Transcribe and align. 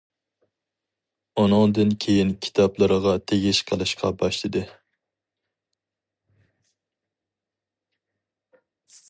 ئۇنىڭدىن 1.41 1.91
كىيىن 2.05 2.31
كىتابلىرىغا 2.45 3.13
تېگىش 3.33 3.61
قىلىشقا 3.69 4.11
باشلىدى. 4.23 4.65